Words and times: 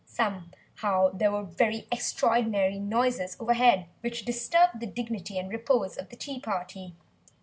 Somehow 0.03 1.09
there 1.13 1.31
were 1.31 1.43
very 1.43 1.85
extraordinary 1.91 2.79
noises 2.79 3.37
over 3.39 3.53
head, 3.53 3.85
which 3.99 4.25
disturbed 4.25 4.79
the 4.79 4.87
dignity 4.87 5.37
and 5.37 5.47
repose 5.51 5.95
of 5.95 6.09
the 6.09 6.15
tea 6.15 6.39
party. 6.39 6.95